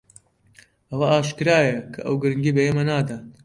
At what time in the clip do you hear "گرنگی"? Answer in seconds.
2.21-2.55